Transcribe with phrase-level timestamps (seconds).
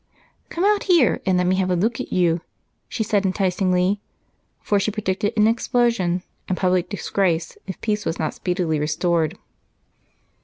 [0.49, 2.41] "Come out here and let me have a look at you,"
[2.89, 4.01] she said enticingly,
[4.59, 9.37] for she predicted an explosion and public disgrace if peace was not speedily restored.